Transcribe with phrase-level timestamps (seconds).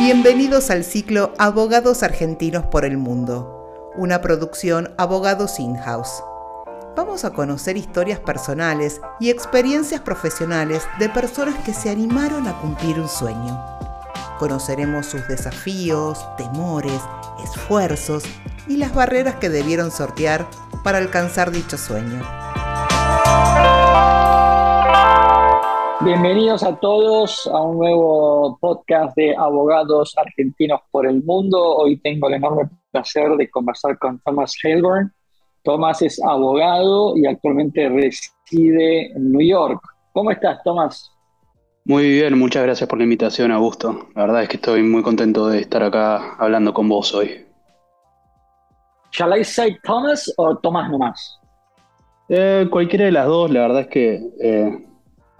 [0.00, 6.24] Bienvenidos al ciclo Abogados Argentinos por el Mundo, una producción Abogados In-House.
[6.96, 12.98] Vamos a conocer historias personales y experiencias profesionales de personas que se animaron a cumplir
[12.98, 13.62] un sueño.
[14.38, 17.02] Conoceremos sus desafíos, temores,
[17.44, 18.24] esfuerzos
[18.66, 20.48] y las barreras que debieron sortear
[20.82, 22.22] para alcanzar dicho sueño.
[26.02, 31.76] Bienvenidos a todos a un nuevo podcast de Abogados Argentinos por el Mundo.
[31.76, 35.12] Hoy tengo el enorme placer de conversar con Thomas Helborn.
[35.62, 39.78] Thomas es abogado y actualmente reside en New York.
[40.14, 41.12] ¿Cómo estás, Thomas?
[41.84, 44.08] Muy bien, muchas gracias por la invitación, Augusto.
[44.14, 47.44] La verdad es que estoy muy contento de estar acá hablando con vos hoy.
[49.12, 51.38] ¿Shall I say Thomas o Thomas nomás?
[52.30, 54.86] Eh, cualquiera de las dos, la verdad es que eh,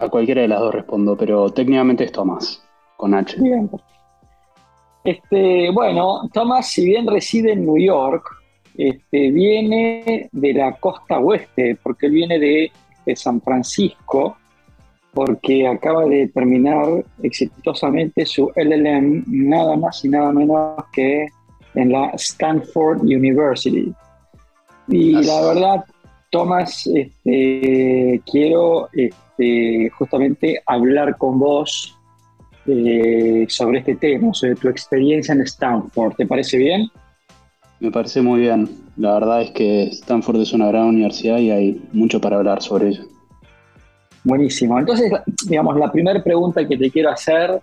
[0.01, 2.61] a cualquiera de las dos respondo, pero técnicamente es Thomas,
[2.97, 3.39] con H.
[3.39, 3.69] Bien.
[5.03, 8.23] Este, bueno, Thomas, si bien reside en New York,
[8.75, 12.71] este, viene de la costa oeste, porque él viene de,
[13.15, 14.37] San Francisco,
[15.13, 21.27] porque acaba de terminar exitosamente su LLM, nada más y nada menos que
[21.73, 23.93] en la Stanford University.
[24.87, 25.85] Y la verdad,
[26.31, 31.97] Thomas, este, quiero este, justamente hablar con vos
[32.65, 36.15] eh, sobre este tema, sobre tu experiencia en Stanford.
[36.15, 36.89] ¿Te parece bien?
[37.79, 38.69] Me parece muy bien.
[38.97, 42.89] La verdad es que Stanford es una gran universidad y hay mucho para hablar sobre
[42.89, 43.03] ella.
[44.23, 44.79] Buenísimo.
[44.79, 45.11] Entonces,
[45.47, 47.59] digamos, la primera pregunta que te quiero hacer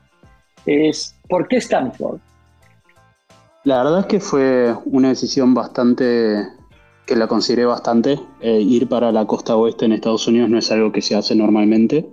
[0.67, 2.19] es, ¿por qué Stanford?
[3.65, 6.49] La verdad es que fue una decisión bastante
[7.09, 8.21] que la consideré bastante.
[8.41, 11.35] Eh, ir para la costa oeste en Estados Unidos no es algo que se hace
[11.35, 12.07] normalmente,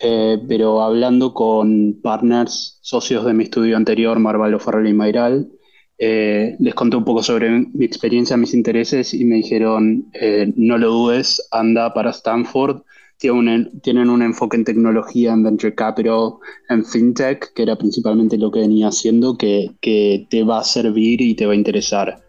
[0.00, 5.48] eh, pero hablando con partners, socios de mi estudio anterior, Marvalo Farrell y Mayral,
[5.96, 10.10] eh, les conté un poco sobre mi experiencia, mis intereses y me dijeron,
[10.56, 12.82] no lo dudes, anda para Stanford.
[13.18, 16.32] Tienen, tienen un enfoque en tecnología, en venture capital,
[16.68, 21.20] en fintech, que era principalmente lo que venía haciendo, que, que te va a servir
[21.20, 22.20] y te va a interesar.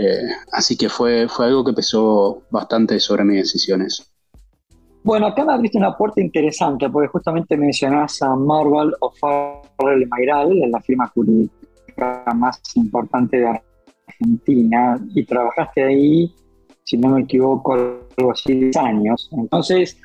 [0.00, 4.12] Eh, así que fue, fue algo que pesó bastante sobre mis decisiones.
[5.02, 10.70] Bueno, acá me abriste una puerta interesante, porque justamente mencionás a Marvel o Farrell Mayral,
[10.70, 13.60] la firma jurídica más importante de
[14.06, 16.32] Argentina, y trabajaste ahí,
[16.84, 19.30] si no me equivoco, algo así, 10 años.
[19.32, 19.98] Entonces,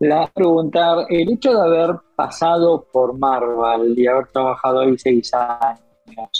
[0.00, 5.87] la preguntar, el hecho de haber pasado por Marvel y haber trabajado ahí 6 años,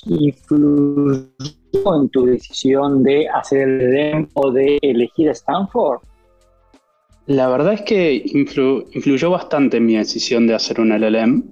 [0.07, 1.29] ¿influyó
[1.73, 6.01] en tu decisión de hacer el LLM o de elegir Stanford?
[7.27, 11.45] La verdad es que influyó bastante en mi decisión de hacer un LLM.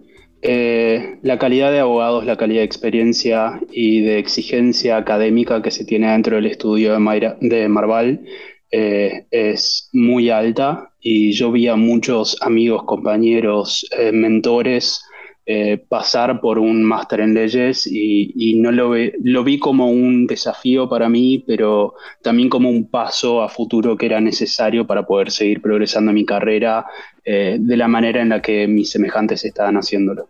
[0.43, 5.85] Eh, la calidad de abogados, la calidad de experiencia y de exigencia académica que se
[5.85, 8.25] tiene dentro del estudio de, de Marval
[8.71, 15.03] eh, es muy alta y yo vi a muchos amigos, compañeros, eh, mentores
[15.49, 20.89] eh, pasar por un máster en leyes y, no lo, lo vi como un desafío
[20.89, 25.63] para mí, pero también como un paso a futuro que era necesario para poder seguir
[25.63, 26.85] progresando mi carrera
[27.25, 30.27] eh, de la manera en la que mis semejantes estaban haciéndolo.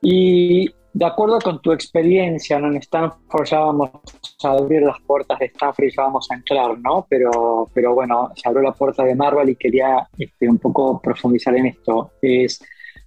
[0.00, 3.90] Y de acuerdo con tu experiencia en Stanford, ya vamos
[4.42, 7.04] a abrir las puertas de Stanford y ya vamos a entrar, ¿no?
[7.10, 11.54] Pero, pero bueno, se abrió la puerta de Marvel y quería este, un poco profundizar
[11.56, 12.12] en esto.
[12.22, 12.58] Es,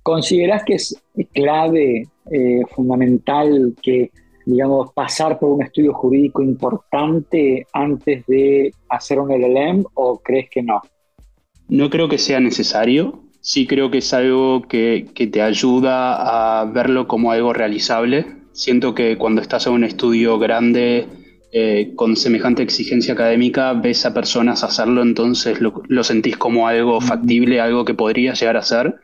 [0.08, 0.96] ¿Consideras que es
[1.34, 4.10] clave, eh, fundamental, que,
[4.46, 10.64] digamos, pasar por un estudio jurídico importante antes de hacer un LLM o crees que
[10.64, 10.80] no?
[11.68, 13.20] No creo que sea necesario.
[13.42, 18.28] Sí creo que es algo que, te ayuda a verlo como algo realizable.
[18.54, 21.06] Siento que cuando estás en un estudio grande
[21.52, 27.02] eh, con semejante exigencia académica, ves a personas hacerlo, entonces lo, lo, sentís como algo
[27.02, 28.96] factible, algo que podría llegar a ser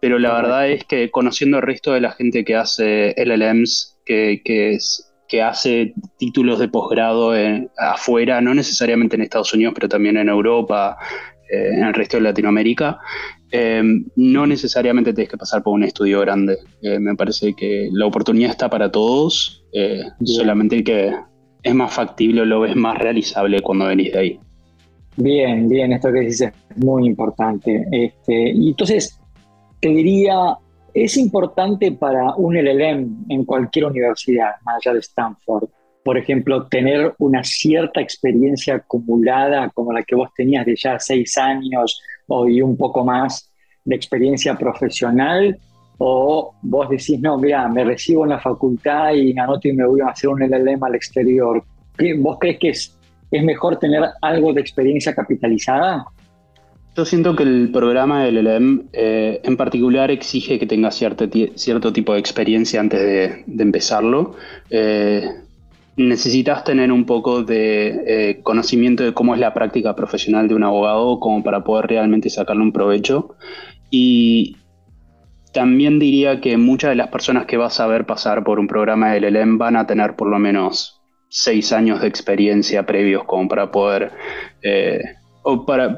[0.00, 4.42] pero la verdad es que conociendo el resto de la gente que hace LLMs, que,
[4.44, 7.32] que, es, que hace títulos de posgrado
[7.78, 10.96] afuera, no necesariamente en Estados Unidos, pero también en Europa,
[11.50, 12.98] eh, en el resto de Latinoamérica,
[13.52, 13.82] eh,
[14.16, 16.58] no necesariamente tienes que pasar por un estudio grande.
[16.82, 19.64] Eh, me parece que la oportunidad está para todos,
[20.24, 21.12] solamente que
[21.62, 24.40] es más factible, lo ves más realizable cuando venís de ahí.
[25.16, 27.84] Bien, bien, esto que dices es muy importante.
[27.90, 29.20] Este, y entonces,
[29.80, 30.58] te diría,
[30.94, 35.68] es importante para un LLM en cualquier universidad, más allá de Stanford,
[36.02, 41.36] por ejemplo, tener una cierta experiencia acumulada como la que vos tenías de ya seis
[41.36, 43.52] años o y un poco más
[43.84, 45.58] de experiencia profesional
[45.98, 50.00] o vos decís, no, mira, me recibo en la facultad y anoto y me voy
[50.00, 51.62] a hacer un LLM al exterior.
[52.18, 52.98] ¿Vos crees que es,
[53.30, 56.06] es mejor tener algo de experiencia capitalizada?
[56.96, 61.92] Yo siento que el programa del LLM eh, en particular exige que tengas cierto, cierto
[61.92, 64.34] tipo de experiencia antes de, empezarlo.
[64.70, 65.24] Eh,
[65.96, 70.64] necesitas tener un poco de eh, conocimiento de cómo es la práctica profesional de un
[70.64, 73.36] abogado como para poder realmente sacarle un provecho.
[73.88, 74.56] Y
[75.52, 79.12] también diría que muchas de las personas que vas a ver pasar por un programa
[79.12, 83.70] de LLM van a tener por lo menos seis años de experiencia previos como para
[83.70, 84.10] poder,
[85.42, 85.96] o para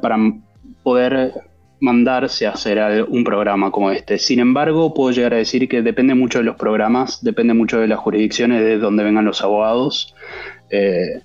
[0.83, 1.33] poder
[1.81, 4.19] mandarse a hacer un programa como este.
[4.19, 7.89] Sin embargo, puedo llegar a decir que depende mucho de los programas, depende mucho de
[7.89, 10.15] las jurisdicciones de donde vengan los abogados.
[10.71, 11.23] Eh,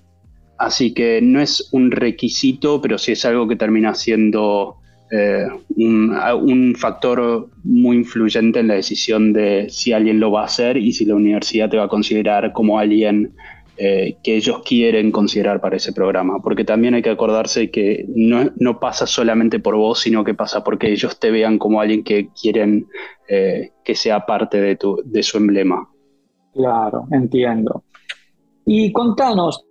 [0.57, 4.77] así que no es un requisito, pero sí es algo que termina siendo
[5.09, 10.75] eh, un, factor muy influyente en la decisión de si alguien lo va a hacer
[10.75, 13.33] y si la universidad te va a considerar como alguien
[13.79, 18.79] eh, que ellos quieren considerar para ese programa, porque también hay que acordarse que no,
[18.79, 22.88] pasa solamente por vos, sino que pasa porque ellos te vean como alguien que quieren
[23.27, 25.88] eh, que sea parte de, tu, de su emblema.
[26.53, 27.83] Claro, entiendo.
[28.65, 29.63] Y contanos,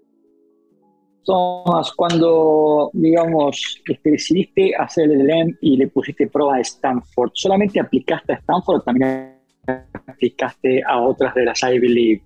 [1.25, 7.81] Tomás, cuando, digamos, este, decidiste hacer el LEM y le pusiste prueba a Stanford, ¿solamente
[7.81, 9.37] aplicaste a Stanford o también
[9.67, 12.23] aplicaste a otras de las Ivy League?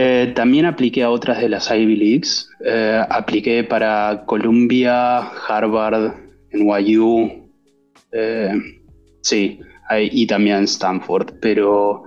[0.00, 2.48] Eh, también apliqué a otras de las Ivy Leagues.
[2.64, 6.14] Eh, apliqué para Columbia, Harvard,
[6.52, 7.50] NYU,
[8.12, 8.52] eh,
[9.22, 9.58] sí,
[10.12, 11.40] y también Stanford.
[11.40, 12.04] Pero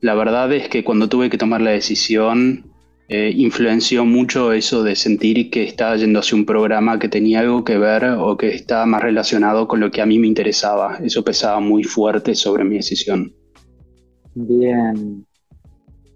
[0.00, 2.64] la verdad es que cuando tuve que tomar la decisión,
[3.10, 7.76] influenció mucho eso de sentir que estaba yendo hacia un programa que tenía algo que
[7.76, 10.96] ver o que estaba más relacionado con lo que a mí me interesaba.
[11.04, 13.34] Eso pesaba muy fuerte sobre mi decisión.
[14.34, 15.26] Bien.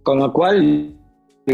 [0.02, 0.97] Con lo cual,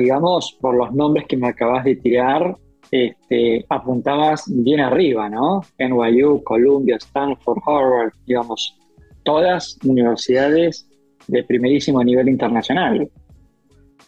[0.01, 2.57] digamos, por los nombres que me acabas de tirar,
[2.91, 5.63] este, apuntabas bien arriba, ¿no?
[5.79, 8.77] NYU, Columbia, Stanford, Harvard, digamos,
[9.25, 10.87] todas universidades
[11.27, 13.09] de primerísimo nivel internacional.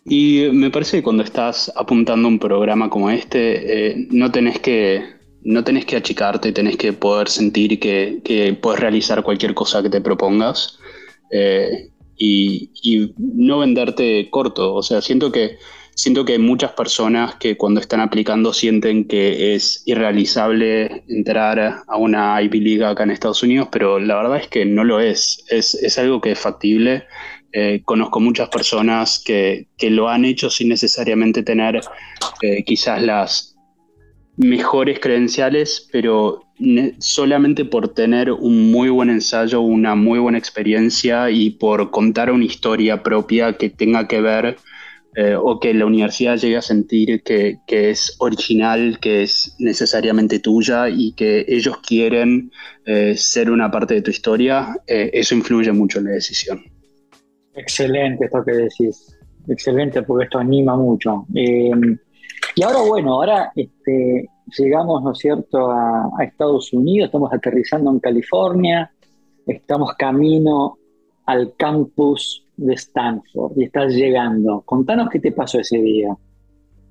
[0.05, 5.17] Y me parece que cuando estás apuntando un programa como este, eh, no tenés que
[5.43, 9.89] no tenés que achicarte, tenés que poder sentir que, que puedes realizar cualquier cosa que
[9.89, 10.79] te propongas
[11.31, 12.71] eh, y,
[13.17, 14.75] no venderte corto.
[14.75, 15.57] O sea, siento que
[15.97, 21.97] siento que hay muchas personas que cuando están aplicando sienten que es irrealizable entrar a
[21.97, 25.43] una Ivy League acá en Estados Unidos, pero la verdad es que no lo es.
[25.49, 27.05] Es, algo que es factible.
[27.53, 31.81] Eh, conozco muchas personas que, lo han hecho sin necesariamente tener
[32.43, 33.57] eh, quizás las
[34.37, 36.43] mejores credenciales, pero
[36.99, 42.45] solamente por tener un muy buen ensayo, una muy buena experiencia y por contar una
[42.45, 44.59] historia propia que tenga que ver
[45.19, 50.91] eh, o que la universidad llegue a sentir que, es original, que es necesariamente tuya
[50.91, 52.51] y que ellos quieren
[52.85, 56.63] eh, ser una parte de tu historia, eh, eso influye mucho en la decisión.
[57.55, 59.19] Excelente esto que decís,
[59.49, 61.25] excelente porque esto anima mucho.
[61.35, 61.97] Em,
[62.55, 64.29] y ahora, bueno, ahora este,
[64.59, 68.93] llegamos, ¿no es cierto?, a Estados Unidos, estamos aterrizando en California,
[69.47, 70.77] estamos camino
[71.25, 74.63] al campus de Stanford y estás llegando.
[74.65, 76.17] Contanos qué te pasó ese día.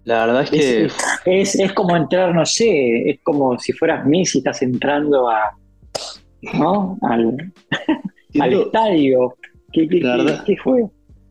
[0.03, 0.87] La verdad es que...
[1.25, 5.57] Es, como entrar, no sé, es como si fueras Messi y estás entrando a...
[6.53, 6.97] ¿No?
[7.01, 7.53] Al,
[8.39, 9.35] al estadio.
[9.73, 10.01] ¿Qué, qué,
[10.45, 10.85] qué fue?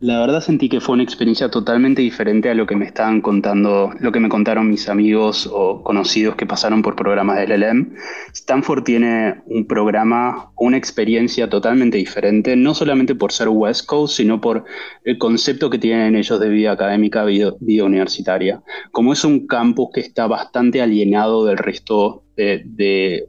[0.05, 3.91] La verdad sentí que fue una experiencia totalmente diferente a lo que me estaban contando,
[4.01, 7.95] lo que me contaron mis amigos o conocidos que pasaron por programas de LLM.
[8.35, 14.43] Stanford tiene un programa, una experiencia totalmente diferente, no solamente por ser West Coast, sino
[14.43, 14.67] por
[15.05, 18.63] el concepto que tienen ellos de vida académica, vida, universitaria.
[18.93, 23.27] Como es un campus que está bastante alienado del resto de,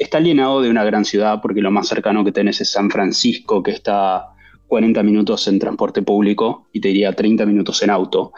[0.00, 3.62] está alienado de una gran ciudad porque lo más cercano que tenés es San Francisco,
[3.62, 4.32] que está
[4.68, 8.32] 40 minutos en transporte público y te diría 30 minutos en auto,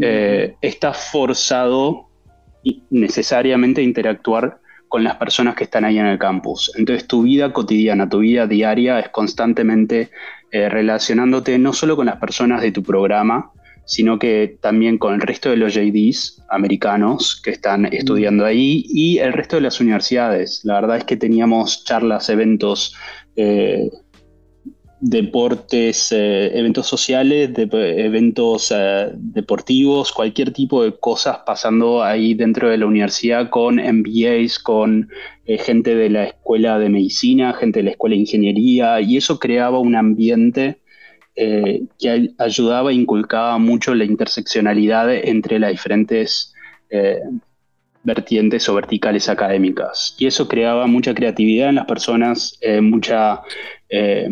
[0.00, 2.08] eh, estás forzado
[2.90, 6.70] necesariamente a interactuar con las personas que están ahí en el campus.
[6.76, 10.10] Entonces tu vida cotidiana, tu vida diaria es constantemente
[10.50, 13.52] eh, relacionándote no solo con las personas de tu programa,
[13.84, 19.18] sino que también con el resto de los JDs americanos que están estudiando ahí y
[19.18, 20.60] el resto de las universidades.
[20.64, 22.94] La verdad es que teníamos charlas, eventos,
[23.36, 23.90] eh,
[25.04, 32.78] deportes, eh, eventos sociales, eventos eh, deportivos, cualquier tipo de cosas pasando ahí dentro de
[32.78, 35.10] la universidad con MBAs, con
[35.44, 39.80] gente de la escuela de medicina, gente de la escuela de ingeniería, y eso creaba
[39.80, 40.78] un ambiente
[41.34, 46.54] que ayudaba e inculcaba mucho la interseccionalidad entre las diferentes
[48.02, 50.14] vertientes o verticales académicas.
[50.18, 53.42] Y eso creaba mucha creatividad en las personas, eh, mucha,
[53.88, 54.28] eh,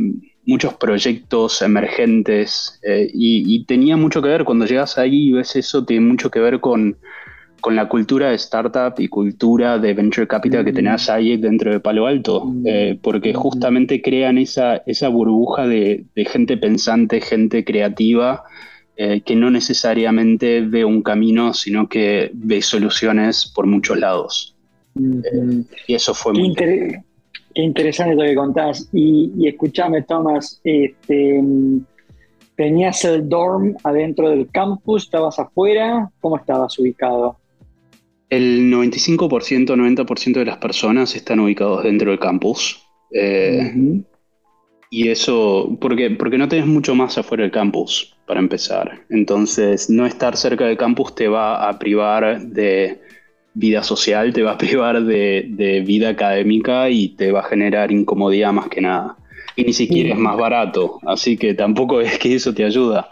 [0.47, 5.85] muchos proyectos emergentes eh, y, tenía mucho que ver, cuando llegas ahí y ves eso,
[5.85, 6.97] tiene mucho que ver con,
[7.61, 11.13] con la cultura de startup y cultura de venture capital que tenés mm.
[11.13, 12.99] ahí dentro de Palo Alto, mm.
[13.03, 13.37] porque mm.
[13.37, 18.45] justamente crean esa, esa burbuja de, de gente pensante, gente creativa
[19.03, 24.55] eh, que no necesariamente ve un camino, sino que ve soluciones por muchos lados.
[24.95, 27.03] Eh, y eso fue muy interesante.
[27.55, 28.89] Qué interesante lo que contás.
[28.93, 31.43] Y, y escúchame, Tomás, este,
[32.57, 35.05] ¿tenías el dorm adentro del campus?
[35.05, 36.11] ¿Estabas afuera?
[36.21, 37.37] ¿Cómo estabas ubicado?
[38.29, 42.87] El 95%, 90% de las personas están ubicados dentro del campus.
[43.13, 44.03] Eh,
[44.89, 49.05] y eso, porque, porque no tenés mucho más afuera del campus, para empezar.
[49.09, 53.01] Entonces, no estar cerca del campus te va a privar de
[53.55, 58.53] vida social, te va a privar de, vida académica y te va a generar incomodidad
[58.53, 59.17] más que nada.
[59.57, 63.11] Y ni siquiera es más barato, así que tampoco es que eso te ayuda.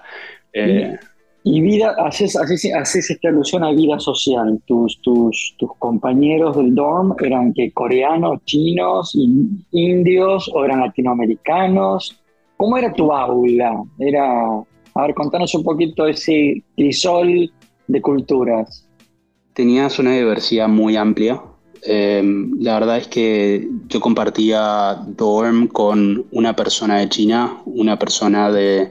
[0.52, 0.97] Eh,
[1.45, 4.61] y vida, haces, haces, esta alusión a vida social.
[4.66, 9.16] Tus, tus, tus compañeros del dorm eran que coreanos, chinos,
[9.73, 12.21] indios o eran latinoamericanos.
[12.57, 13.83] ¿Cómo era tu aula?
[13.99, 14.59] Era,
[14.95, 17.50] a ver, contanos un poquito ese crisol
[17.87, 18.88] de culturas.
[19.58, 21.42] Tenías una diversidad muy amplia.
[21.84, 22.22] Eh,
[22.60, 28.82] la verdad es que yo compartía dorm con una persona de China, una persona de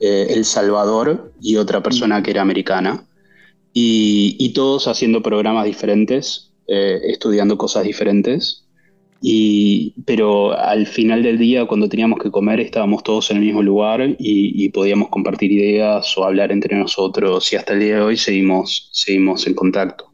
[0.00, 3.06] eh, El Salvador y otra persona que era americana.
[3.74, 8.64] Y, todos haciendo programas diferentes, eh, estudiando cosas diferentes.
[9.20, 13.62] Y, pero al final del día, cuando teníamos que comer, estábamos todos en el mismo
[13.62, 17.52] lugar y, podíamos compartir ideas o hablar entre nosotros.
[17.52, 20.13] Y hasta el día de hoy seguimos, seguimos en contacto.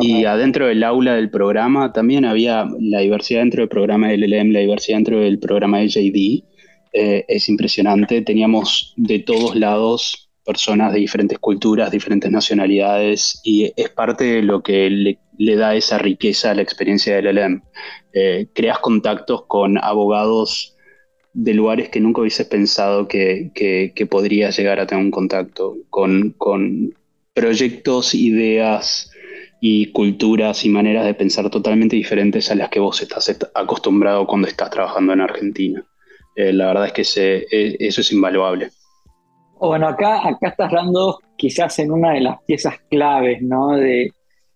[0.00, 4.52] Y adentro del aula del programa también había la diversidad dentro del programa del LLM,
[4.52, 6.44] la diversidad dentro del programa de JD
[6.92, 8.22] eh, es impresionante.
[8.22, 14.62] Teníamos de todos lados personas de diferentes culturas, diferentes nacionalidades, y es parte de lo
[14.62, 17.62] que le, da esa riqueza a la experiencia del LLM.
[18.12, 20.76] Eh, creas contactos con abogados
[21.34, 26.30] de lugares que nunca hubieses pensado que, que, podrías llegar a tener un contacto, con,
[26.38, 26.94] con
[27.34, 29.10] proyectos, ideas
[29.60, 34.48] y culturas y maneras de pensar totalmente diferentes a las que vos estás acostumbrado cuando
[34.48, 35.84] estás trabajando en Argentina.
[36.36, 38.68] Eh, la verdad es que e, eso es invaluable.
[39.58, 43.70] Bueno, acá, acá estás dando quizás en una de las piezas claves ¿no?
[43.70, 44.12] de,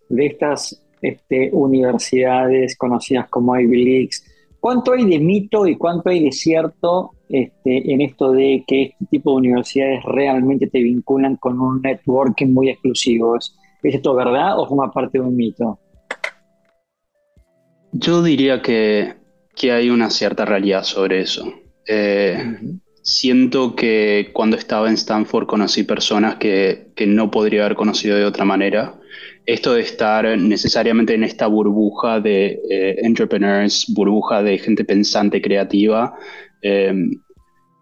[0.09, 4.23] estas este, universidades conocidas como Ivy Leagues.
[4.59, 9.05] ¿Cuánto hay de mito y cuánto hay de cierto este, en esto de que este
[9.09, 13.37] tipo de universidades realmente te vinculan con un networking muy exclusivo?
[13.37, 15.79] ¿Es, esto verdad o forma parte de un mito?
[17.91, 19.15] Yo diría que,
[19.55, 21.53] que hay una cierta realidad sobre eso.
[21.87, 22.57] Eh,
[23.01, 28.45] siento que cuando estaba en Stanford conocí personas que, no podría haber conocido de otra
[28.45, 28.95] manera.
[29.45, 36.13] Esto de estar necesariamente en esta burbuja de eh, entrepreneurs, burbuja de gente pensante, creativa,
[36.61, 36.93] eh,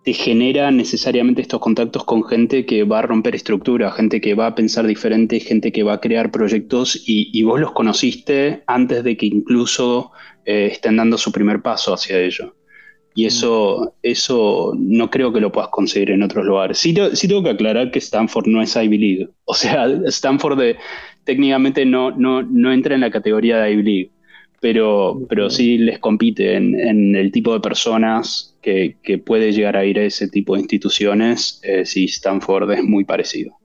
[0.04, 4.48] te genera necesariamente estos contactos con gente que va a romper estructura, gente que va
[4.48, 9.18] a pensar diferente, gente que va a crear proyectos y, vos los conociste antes de
[9.18, 10.12] que incluso
[10.46, 12.56] estén dando su primer paso hacia ello.
[13.16, 16.78] Y eso, eso no creo que lo puedas conseguir en otros lugares.
[16.78, 19.30] Sí, sí tengo que aclarar que Stanford no es Ivy League.
[19.46, 20.78] O sea, Stanford de,
[21.26, 24.12] técnicamente no, no, no entra en la categoría de Ivy League,
[24.62, 30.00] pero, pero sí les compite en, el tipo de personas que, puede llegar a ir
[30.00, 31.62] a ese tipo de instituciones.
[31.64, 33.56] Eh, sí, Stanford es muy parecido.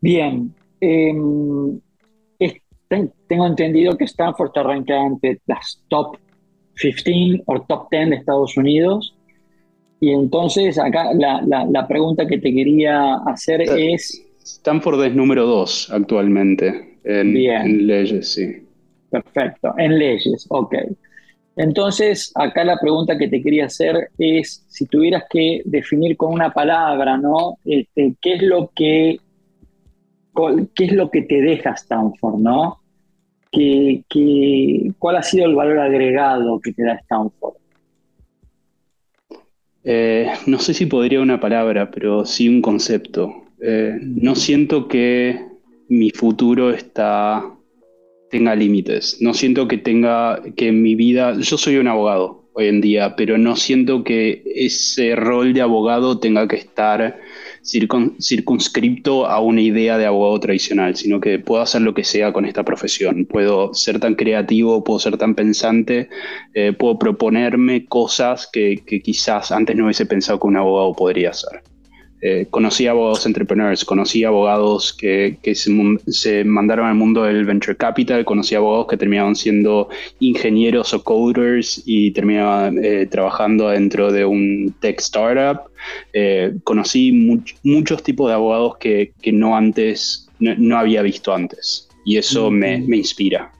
[0.00, 0.54] bien.
[0.80, 1.80] Em,
[3.28, 6.18] tengo entendido que Stanford está arrancada entre las top
[6.80, 9.14] 15 o top 10 de Estados Unidos.
[10.00, 14.22] Y entonces acá la, pregunta que te quería hacer es...
[14.46, 18.64] Stanford es número 2 actualmente en, leyes, sí.
[19.10, 20.74] Perfecto, en leyes, ok.
[21.56, 26.52] Entonces, acá la pregunta que te quería hacer es, si tuvieras que definir con una
[26.52, 27.58] palabra, ¿no?
[27.64, 29.18] Este, ¿Qué es lo que
[30.74, 32.78] qué es lo que te deja Stanford, ¿no?
[33.50, 34.04] ¿Qué,
[34.98, 37.54] cuál ha sido el valor agregado que te da Stanford?
[39.82, 43.45] Eh, no sé si podría una palabra, pero sí un concepto.
[43.60, 45.40] Eh, no siento que
[45.88, 47.56] mi futuro está
[48.30, 49.18] tenga límites.
[49.20, 51.34] No siento que tenga que en mi vida.
[51.38, 56.18] Yo soy un abogado hoy en día, pero no siento que ese rol de abogado
[56.18, 57.20] tenga que estar
[57.62, 62.46] circunscripto a una idea de abogado tradicional, sino que puedo hacer lo que sea con
[62.46, 63.26] esta profesión.
[63.26, 66.08] Puedo ser tan creativo, puedo ser tan pensante,
[66.54, 71.30] eh, puedo proponerme cosas que, que quizás antes no hubiese pensado que un abogado podría
[71.30, 71.62] hacer.
[72.22, 78.54] Eh, conocí abogados entrepreneurs, conocí abogados que, se, mandaron al mundo del venture capital, conocí
[78.54, 79.88] abogados que terminaban siendo
[80.20, 85.70] ingenieros o coders y terminaban eh, trabajando dentro de un tech startup.
[86.14, 87.12] Eh, conocí
[87.62, 92.96] muchos tipos de abogados que, no antes, no, había visto antes y eso me, me
[92.96, 93.52] inspira.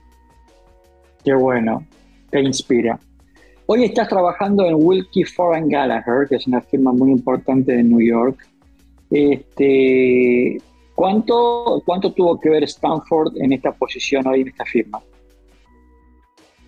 [1.23, 1.85] Qué bueno,
[2.31, 2.99] te inspira.
[3.69, 7.99] Hoy estás trabajando en Wilkie Foreign Gallagher, que es una firma muy importante de New
[7.99, 8.47] York.
[9.11, 10.61] Este,
[10.95, 15.01] ¿cuánto, ¿Cuánto tuvo que ver Stanford en esta posición hoy en esta firma?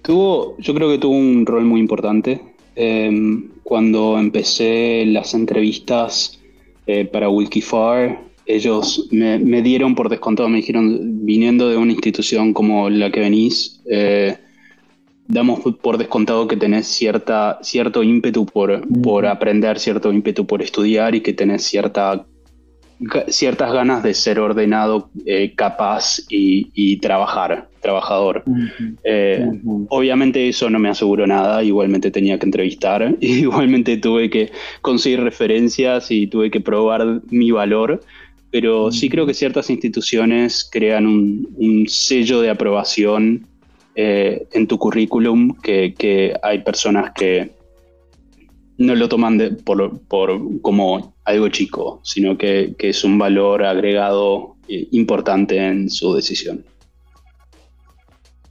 [0.01, 2.41] Tuvo, yo creo que tuvo un rol muy importante.
[2.75, 6.38] Em, cuando empecé las entrevistas
[6.86, 12.51] eh, para Wilkifar, ellos me, me, dieron por descontado, me dijeron, viniendo de una institución
[12.51, 14.36] como la que venís, eh,
[15.30, 21.14] damos por descontado que tenés cierta, cierto ímpetu por, por aprender, cierto ímpetu por estudiar
[21.14, 22.26] y que tenés cierta,
[23.28, 28.44] ciertas ganas de ser ordenado, eh, capaz y, trabajar, trabajador.
[29.04, 29.48] Eh,
[29.90, 36.10] obviamente eso no me aseguró nada, igualmente tenía que entrevistar, igualmente tuve que conseguir referencias
[36.10, 38.02] y tuve que probar mi valor.
[38.52, 43.46] Pero sí creo que ciertas instituciones crean un, un sello de aprobación
[44.01, 47.51] eh, en tu currículum que, hay personas que
[48.77, 49.91] no lo toman por,
[50.62, 56.63] como algo chico, sino que, es un valor agregado eh, importante en su decisión.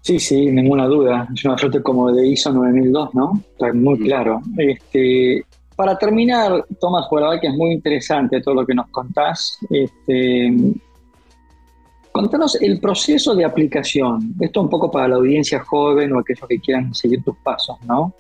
[0.03, 1.27] Sí, sí, ninguna duda.
[1.35, 3.43] Es una suerte como de ISO 9002, ¿no?
[3.53, 4.43] Está muy claro.
[4.59, 9.57] Este, para terminar, Tomás, por la que es muy interesante todo lo que nos contás.
[9.71, 10.55] Este,
[12.19, 14.35] Contanos el proceso de aplicación.
[14.41, 18.13] Esto un poco para la audiencia joven o aquellos que quieran seguir tus pasos, ¿no?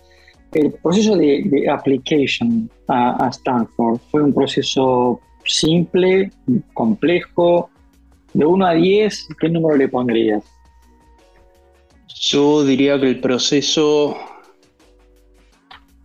[0.53, 6.31] El proceso de, de application a, Stanford fue un proceso simple,
[6.75, 7.71] complejo.
[8.35, 10.45] De 1 a 10, ¿qué número le pondrías?
[12.21, 14.17] Yo diría que el proceso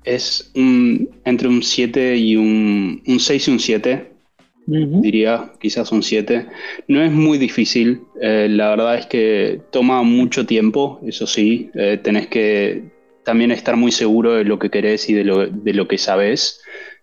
[0.04, 4.13] es entre un 7 y un, un 6 y un 7
[4.66, 6.48] diría, quizás un 7.
[6.88, 12.00] No es muy difícil, eh, la verdad es que toma mucho tiempo, eso sí, eh,
[12.02, 12.84] tenés que
[13.24, 16.62] también estar muy seguro de lo que querés y de lo, de lo que sabes.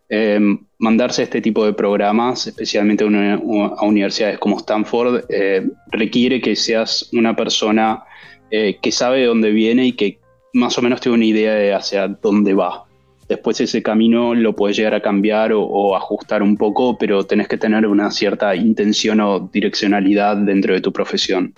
[0.09, 7.11] Em, mandarse este tipo de programas, especialmente a, universidades como Stanford, eh, requiere que seas
[7.13, 8.05] una persona
[8.51, 10.19] que sabe de dónde viene y que
[10.55, 12.90] más o menos tenga una idea de hacia dónde va.
[13.31, 17.57] Después ese camino lo puedes llegar a cambiar o, ajustar un poco, pero tenés que
[17.57, 21.55] tener una cierta intención o direccionalidad dentro de tu profesión.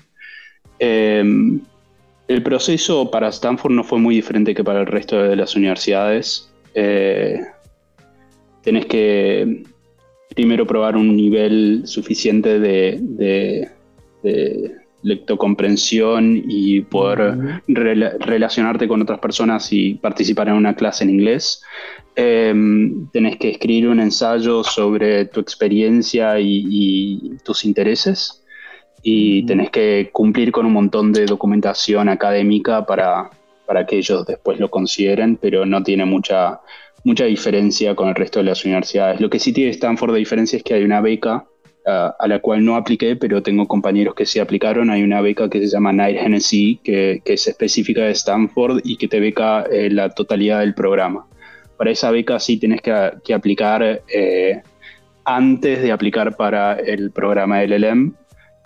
[0.79, 1.63] Em,
[2.29, 6.53] el proceso para Stanford no fue muy diferente que para el resto de las universidades.
[6.75, 7.41] Eh,
[8.63, 9.63] tenés que
[10.35, 13.71] primero probar un nivel suficiente de
[15.03, 21.63] lectocomprensión y poder relacionarte con otras personas y participar en una clase en inglés.
[22.15, 28.45] Em, tenés que escribir un ensayo sobre tu experiencia y, tus intereses
[29.03, 33.31] y tenés que cumplir con un montón de documentación académica para,
[33.67, 36.61] para que ellos después lo consideren, pero no tiene mucha,
[37.03, 39.21] mucha diferencia con el resto de las universidades.
[39.21, 41.47] Lo que sí tiene Stanford de diferencia es que hay una beca
[41.85, 44.91] a la cual no apliqué, pero tengo compañeros que sí aplicaron.
[44.91, 49.09] Hay una beca que se llama Night Hennessy, que, es específica de Stanford y que
[49.09, 51.27] te beca eh, la totalidad del programa.
[51.77, 54.63] Para esa beca sí tienes que, aplicar eh,
[55.25, 58.15] antes de aplicar para el programa LLM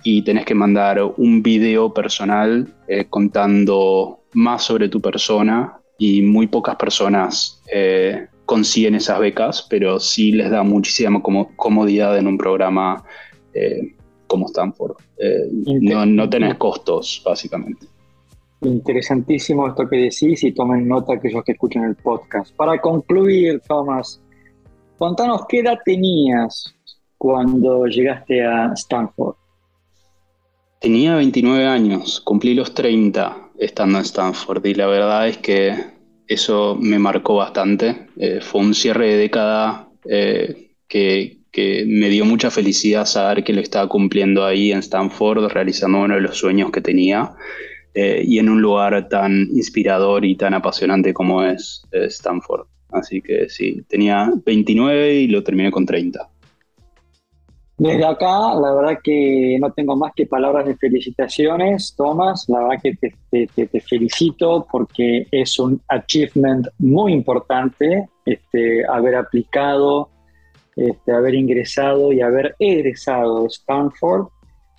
[0.02, 6.46] y tenés que mandar un video personal eh, contando más sobre tu persona y muy
[6.46, 7.62] pocas personas
[8.46, 11.20] consiguen esas becas, pero sí les da muchísima
[11.56, 13.04] comodidad en un programa
[13.52, 13.94] eh,
[14.26, 14.96] como Stanford.
[15.18, 15.48] Eh,
[15.80, 17.86] no, no, tenés costos, básicamente.
[18.62, 22.54] Interesantísimo esto que decís y tomen nota aquellos que escuchan el podcast.
[22.56, 24.22] Para concluir, Thomas,
[24.96, 26.74] contanos qué edad tenías
[27.18, 29.34] cuando llegaste a Stanford.
[30.80, 35.95] Tenía 29 años, cumplí los 30 estando en Stanford y la verdad es que
[36.26, 38.08] eso me marcó bastante.
[38.16, 41.36] Eh, fue un cierre de década eh, que,
[41.86, 46.20] me dio mucha felicidad saber que lo estaba cumpliendo ahí en Stanford, realizando uno de
[46.20, 47.32] los sueños que tenía.
[47.94, 52.66] Eh, y en un lugar tan inspirador y tan apasionante como es Stanford.
[52.90, 56.28] Así que sí, tenía 29 y lo terminé con 30.
[57.78, 62.46] Desde acá, la verdad que no tengo más que palabras de felicitaciones, Tomás.
[62.48, 70.08] La verdad que te, te, felicito porque es un achievement muy importante este, haber aplicado,
[70.74, 74.28] este, haber ingresado y haber egresado de Stanford.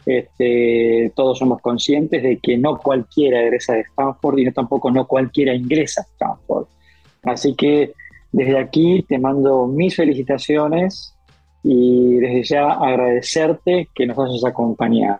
[0.04, 5.06] Este, todos somos conscientes de que no cualquiera egresa de Stanford y no tampoco no
[5.06, 6.66] cualquiera ingresa a Stanford.
[7.22, 7.94] Así que
[8.32, 11.14] desde aquí te mando mis felicitaciones
[11.70, 15.20] y desde ya agradecerte que nos hayas acompañado.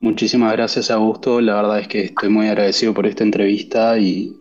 [0.00, 1.40] Muchísimas gracias, Augusto.
[1.40, 4.34] La verdad es que estoy muy agradecido por esta entrevista y,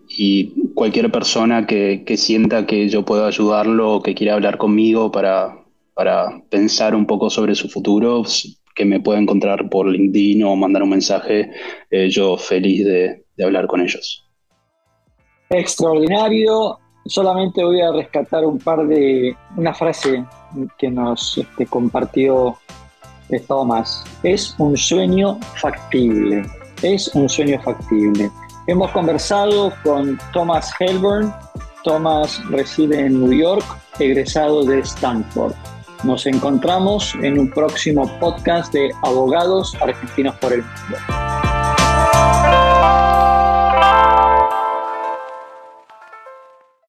[0.73, 6.41] cualquier persona que, sienta que yo puedo ayudarlo o que quiera hablar conmigo para, para
[6.49, 8.23] pensar un poco sobre su futuro,
[8.75, 11.51] que me pueda encontrar por LinkedIn o mandar un mensaje,
[11.91, 14.27] eh, yo feliz de, de hablar con ellos.
[15.49, 16.79] Extraordinario.
[17.05, 20.25] Solamente voy a rescatar un par de, una frase
[20.77, 22.57] que nos este, compartió
[23.47, 24.03] Thomas.
[24.23, 26.45] Es un sueño factible.
[26.81, 28.29] Es un sueño factible.
[28.67, 31.33] Hemos conversado con Thomas Helburn.
[31.83, 33.63] Thomas reside en New York,
[33.99, 35.53] egresado de Stanford.
[36.03, 41.24] Nos encontramos en un próximo podcast de Abogados Argentinos por el Mundo.